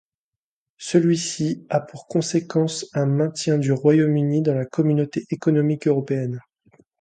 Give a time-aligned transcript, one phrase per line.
[0.79, 6.39] Celui-ci a pour conséquence un maintien du Royaume-Uni dans la Communauté économique européenne.